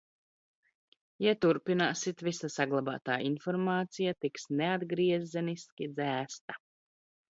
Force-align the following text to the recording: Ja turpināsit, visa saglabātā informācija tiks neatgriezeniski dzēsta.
Ja 1.25 1.33
turpināsit, 1.45 2.25
visa 2.29 2.51
saglabātā 2.55 3.19
informācija 3.29 4.17
tiks 4.27 4.51
neatgriezeniski 4.59 5.95
dzēsta. 6.03 6.63